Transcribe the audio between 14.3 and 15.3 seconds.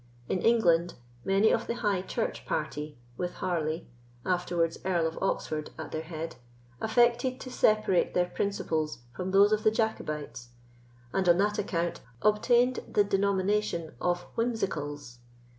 Whimsicals.